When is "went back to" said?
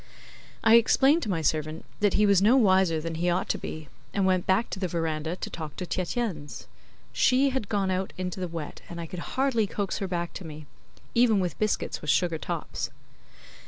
4.25-4.79